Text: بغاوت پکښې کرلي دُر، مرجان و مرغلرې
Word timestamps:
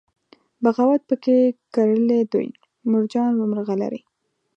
بغاوت 0.63 1.01
پکښې 1.09 1.39
کرلي 1.73 2.19
دُر، 2.31 2.43
مرجان 2.91 3.31
و 3.35 3.41
مرغلرې 3.51 4.01